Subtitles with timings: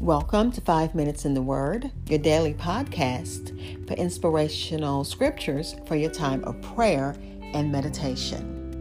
[0.00, 6.10] Welcome to Five Minutes in the Word, your daily podcast for inspirational scriptures for your
[6.10, 7.14] time of prayer
[7.54, 8.72] and meditation.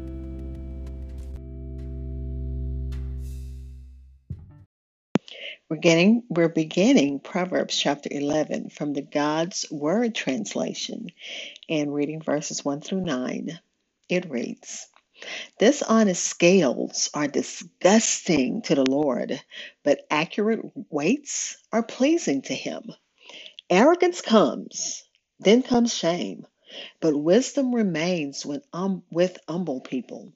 [5.70, 11.10] We're getting we're beginning Proverbs chapter 11 from the God's Word translation
[11.70, 13.60] and reading verses 1 through 9.
[14.10, 14.88] It reads:
[15.60, 19.42] Dishonest scales are disgusting to the Lord,
[19.84, 22.92] but accurate weights are pleasing to him.
[23.70, 25.04] Arrogance comes,
[25.40, 26.46] then comes shame,
[27.00, 30.34] but wisdom remains with, um, with humble people.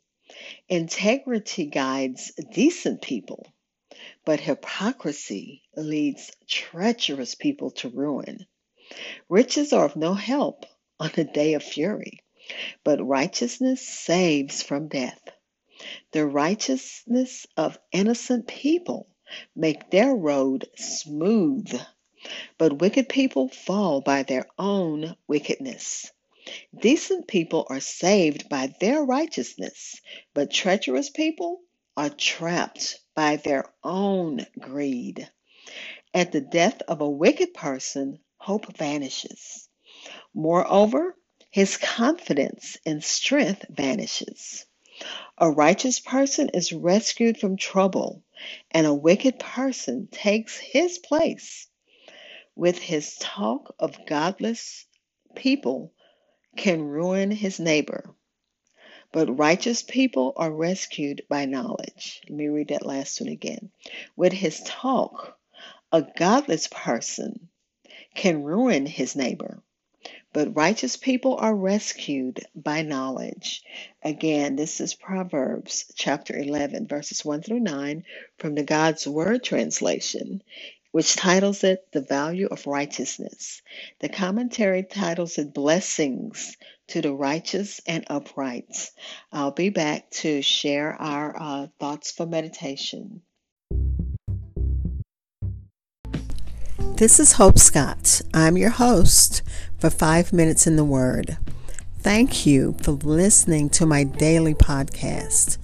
[0.70, 3.46] Integrity guides decent people,
[4.26, 8.46] but hypocrisy leads treacherous people to ruin.
[9.30, 10.66] Riches are of no help
[11.00, 12.22] on a day of fury
[12.84, 15.22] but righteousness saves from death.
[16.12, 19.10] The righteousness of innocent people
[19.56, 21.80] make their road smooth,
[22.58, 26.12] but wicked people fall by their own wickedness.
[26.80, 30.00] Decent people are saved by their righteousness,
[30.34, 31.62] but treacherous people
[31.98, 35.30] are trapped by their own greed.
[36.14, 39.68] At the death of a wicked person, hope vanishes.
[40.34, 41.16] Moreover,
[41.52, 44.66] his confidence and strength vanishes.
[45.38, 48.24] A righteous person is rescued from trouble,
[48.72, 51.68] and a wicked person takes his place.
[52.56, 54.86] With his talk of godless
[55.36, 55.94] people
[56.56, 58.16] can ruin his neighbor.
[59.12, 62.22] But righteous people are rescued by knowledge.
[62.30, 63.72] Let me read that last one again.
[64.16, 65.38] With his talk,
[65.92, 67.50] a godless person
[68.16, 69.64] can ruin his neighbor
[70.34, 73.64] but righteous people are rescued by knowledge.
[74.04, 78.04] Again, this is Proverbs chapter 11, verses 1 through 9
[78.38, 80.44] from the God's Word translation,
[80.92, 83.62] which titles it The Value of Righteousness.
[84.00, 86.58] The commentary titles it Blessings
[86.88, 88.92] to the Righteous and Upright.
[89.32, 93.22] I'll be back to share our uh, thoughts for meditation.
[96.98, 98.22] This is Hope Scott.
[98.34, 99.44] I'm your host
[99.80, 101.38] for Five Minutes in the Word.
[102.00, 105.58] Thank you for listening to my daily podcast.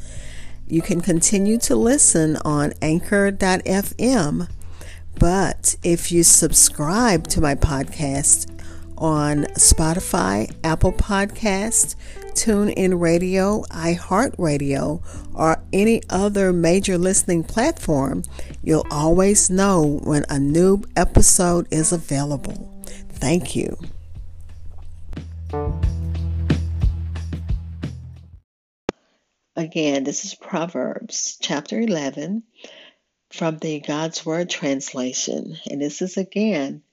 [0.67, 4.49] You can continue to listen on anchor.fm,
[5.19, 8.49] but if you subscribe to my podcast
[8.97, 11.95] on Spotify, Apple Podcast,
[12.33, 15.01] TuneIn Radio, iHeartRadio,
[15.33, 18.23] or any other major listening platform,
[18.63, 22.69] you'll always know when a new episode is available.
[23.09, 23.77] Thank you.
[29.55, 32.43] Again, this is Proverbs chapter 11
[33.31, 35.57] from the God's Word translation.
[35.69, 36.83] And this is again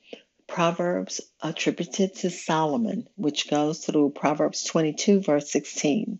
[0.46, 6.18] Proverbs attributed to Solomon, which goes through Proverbs 22, verse 16.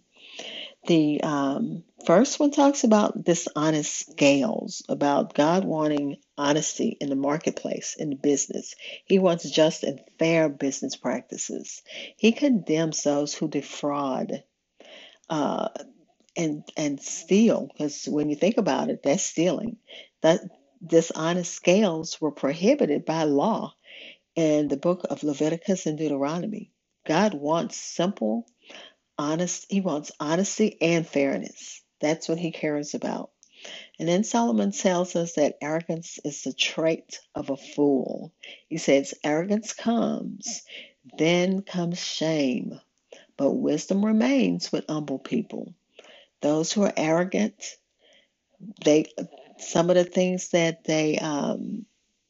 [0.87, 7.97] The um, first one talks about dishonest scales, about God wanting honesty in the marketplace,
[7.99, 8.75] in the business.
[9.05, 11.83] He wants just and fair business practices.
[12.17, 14.43] He condemns those who defraud
[15.29, 15.69] uh,
[16.37, 19.77] and and steal, because when you think about it, that's stealing.
[20.23, 20.41] That
[20.85, 23.75] dishonest scales were prohibited by law
[24.37, 26.73] in the book of Leviticus and Deuteronomy.
[27.07, 28.47] God wants simple,
[29.19, 31.83] honest, He wants honesty and fairness.
[32.01, 33.31] That's what He cares about.
[33.99, 38.33] And then Solomon tells us that arrogance is the trait of a fool.
[38.69, 40.63] He says, Arrogance comes,
[41.19, 42.81] then comes shame,
[43.37, 45.75] but wisdom remains with humble people.
[46.43, 47.55] Those who are arrogant,
[48.85, 49.07] they
[49.59, 51.87] some of the things that they um,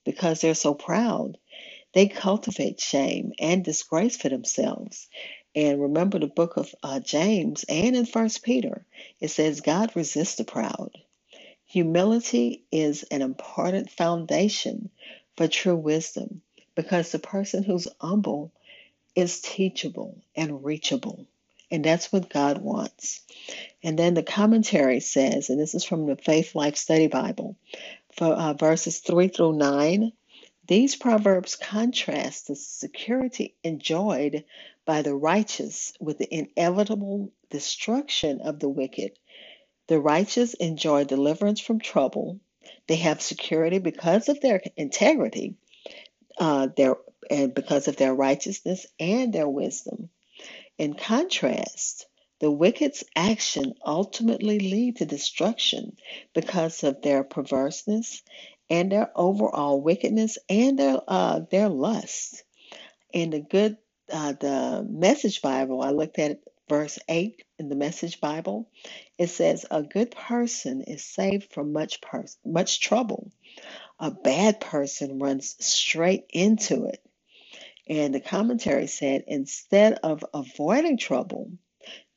[0.06, 1.32] because they're so proud
[1.94, 5.08] they cultivate shame and disgrace for themselves.
[5.56, 8.86] And remember the book of uh, James and in First Peter,
[9.20, 10.92] it says God resists the proud.
[11.70, 14.90] Humility is an important foundation
[15.36, 16.42] for true wisdom
[16.74, 18.50] because the person who's humble
[19.14, 21.28] is teachable and reachable.
[21.70, 23.20] And that's what God wants.
[23.84, 27.54] And then the commentary says, and this is from the Faith Life Study Bible,
[28.16, 30.10] for uh, verses 3 through 9
[30.70, 34.44] these proverbs contrast the security enjoyed
[34.84, 39.18] by the righteous with the inevitable destruction of the wicked.
[39.90, 42.38] The righteous enjoy deliverance from trouble.
[42.86, 45.56] They have security because of their integrity,
[46.38, 46.94] uh, their
[47.28, 50.08] and because of their righteousness and their wisdom.
[50.78, 52.06] In contrast,
[52.38, 55.96] the wicked's action ultimately lead to destruction
[56.34, 58.22] because of their perverseness
[58.70, 62.44] and their overall wickedness and their uh, their lust.
[63.12, 63.76] In the good
[64.08, 66.38] uh, the Message Bible, I looked at
[66.70, 68.70] verse eight in the Message Bible.
[69.18, 73.32] It says, "A good person is saved from much pers- much trouble.
[74.00, 77.00] A bad person runs straight into it."
[77.88, 81.52] And the commentary said, instead of avoiding trouble,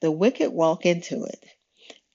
[0.01, 1.45] the wicked walk into it.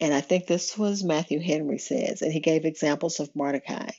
[0.01, 3.91] And I think this was Matthew Henry says, and he gave examples of Mordecai.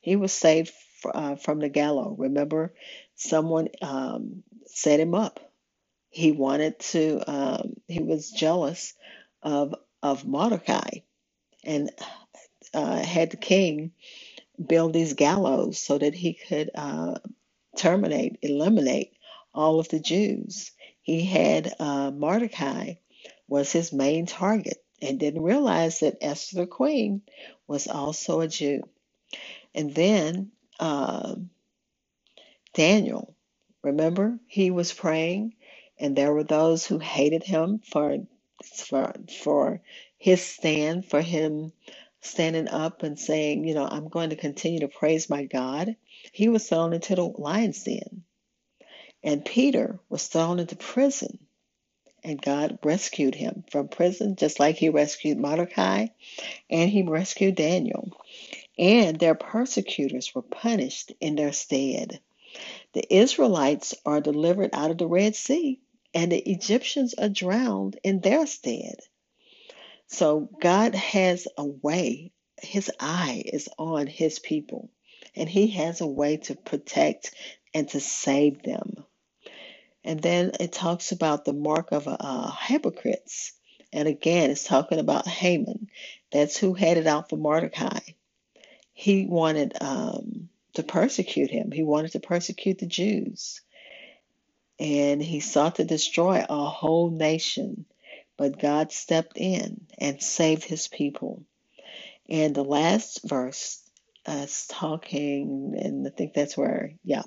[0.00, 0.72] He was saved
[1.06, 2.16] uh, from the gallows.
[2.18, 2.74] Remember,
[3.16, 5.40] someone um, set him up.
[6.10, 7.22] He wanted to.
[7.30, 8.94] Um, he was jealous
[9.42, 11.00] of of Mordecai,
[11.64, 11.90] and
[12.74, 13.92] uh, had the king
[14.66, 17.16] build these gallows so that he could uh,
[17.76, 19.14] terminate, eliminate
[19.54, 20.72] all of the Jews.
[21.02, 22.94] He had uh, Mordecai
[23.48, 27.22] was his main target and didn't realize that Esther the queen
[27.68, 28.82] was also a Jew.
[29.74, 31.36] And then uh,
[32.74, 33.36] Daniel,
[33.82, 35.54] remember, he was praying,
[36.00, 38.18] and there were those who hated him for
[38.64, 39.12] for
[39.42, 39.80] for
[40.18, 41.72] his stand, for him
[42.20, 45.96] standing up and saying, you know, I'm going to continue to praise my God.
[46.32, 48.24] He was thrown into the lion's den.
[49.22, 51.38] And Peter was thrown into prison.
[52.24, 56.08] And God rescued him from prison, just like he rescued Mordecai
[56.68, 58.10] and he rescued Daniel.
[58.78, 62.20] And their persecutors were punished in their stead.
[62.94, 65.80] The Israelites are delivered out of the Red Sea,
[66.14, 68.98] and the Egyptians are drowned in their stead.
[70.06, 74.90] So God has a way, His eye is on His people,
[75.36, 77.34] and He has a way to protect
[77.74, 79.04] and to save them.
[80.04, 83.52] And then it talks about the mark of uh, hypocrites.
[83.92, 85.88] And again, it's talking about Haman.
[86.32, 88.00] That's who headed out for Mordecai.
[88.92, 93.60] He wanted um, to persecute him, he wanted to persecute the Jews.
[94.78, 97.84] And he sought to destroy a whole nation.
[98.36, 101.42] But God stepped in and saved his people.
[102.28, 103.82] And the last verse
[104.26, 107.22] is talking, and I think that's where, yeah,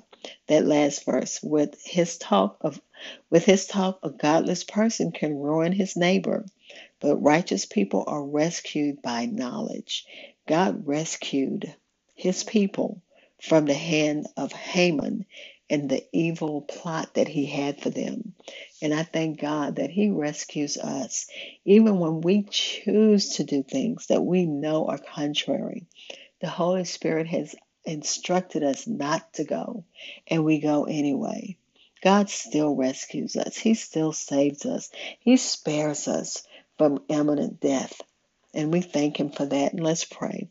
[0.46, 1.42] that last verse.
[1.42, 2.80] With his talk of,
[3.28, 6.46] with his talk, a godless person can ruin his neighbor,
[7.00, 10.06] but righteous people are rescued by knowledge.
[10.46, 11.74] God rescued
[12.14, 13.02] his people
[13.42, 15.26] from the hand of Haman
[15.72, 18.34] and the evil plot that he had for them.
[18.82, 21.28] And I thank God that he rescues us
[21.66, 25.86] even when we choose to do things that we know are contrary.
[26.40, 27.54] The Holy Spirit has
[27.84, 29.84] instructed us not to go,
[30.28, 31.56] and we go anyway.
[32.04, 33.58] God still rescues us.
[33.58, 34.90] He still saves us.
[35.20, 36.44] He spares us
[36.78, 38.00] from imminent death.
[38.54, 39.72] And we thank him for that.
[39.74, 40.50] And let's pray.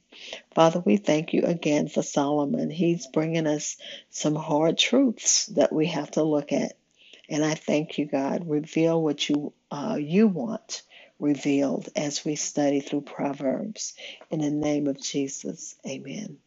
[0.53, 2.69] Father, we thank you again for Solomon.
[2.69, 3.77] He's bringing us
[4.09, 6.73] some hard truths that we have to look at.
[7.29, 8.50] And I thank you, God.
[8.50, 10.83] Reveal what you uh, you want
[11.19, 13.94] revealed as we study through Proverbs.
[14.29, 16.38] In the name of Jesus, amen.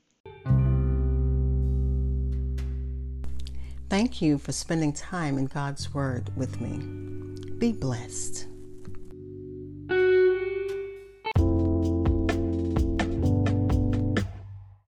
[3.88, 6.78] Thank you for spending time in God's Word with me.
[7.58, 8.48] Be blessed.